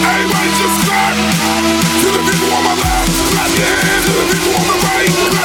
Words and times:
Everybody 0.00 0.48
just 0.56 0.76
start 0.86 1.12
to 1.12 2.08
the 2.08 2.22
people 2.24 2.50
on 2.56 2.64
my 2.64 2.74
left, 2.80 3.10
clap 3.36 3.52
your 3.52 3.68
hands 3.68 4.04
to 4.06 4.12
the 4.16 4.24
beat, 4.32 4.44
woman 4.48 4.78
right. 4.88 5.39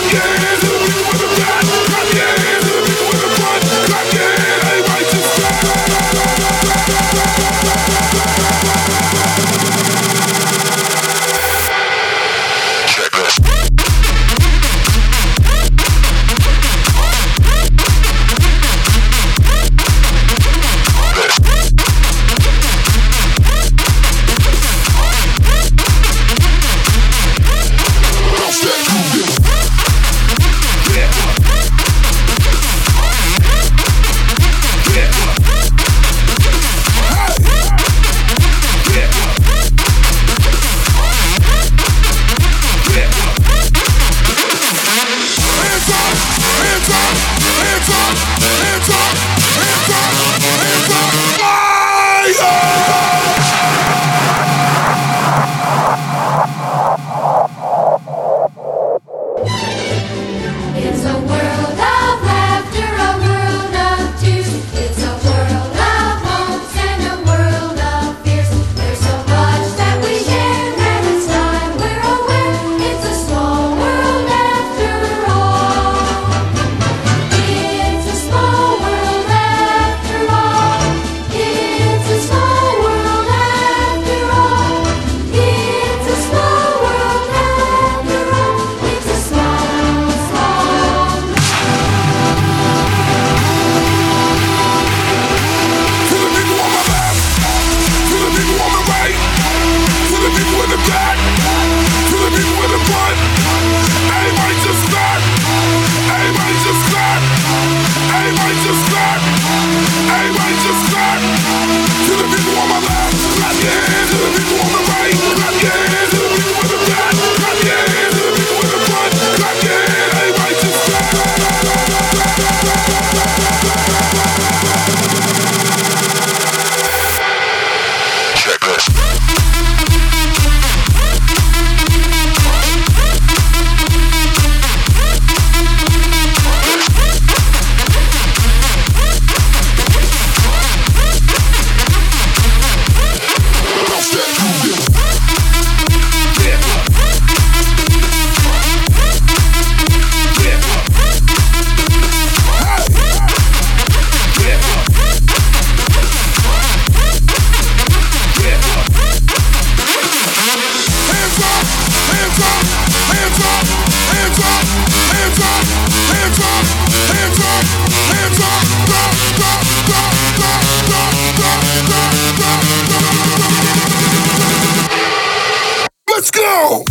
Let's 176.16 176.32
go! 176.32 176.86